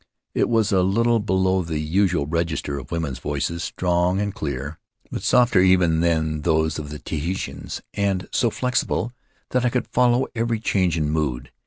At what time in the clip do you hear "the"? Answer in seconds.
1.61-1.77, 6.89-6.97